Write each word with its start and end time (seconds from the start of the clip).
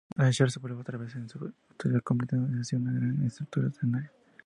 El 0.17 0.33
Scherzo 0.33 0.59
vuelve 0.59 0.81
otra 0.81 0.97
vez 0.97 1.15
en 1.15 1.29
su 1.29 1.37
totalidad, 1.77 2.01
completando 2.01 2.59
así 2.59 2.75
una 2.75 2.91
gran 2.91 3.23
estructura 3.23 3.69
ternaria. 3.69 4.11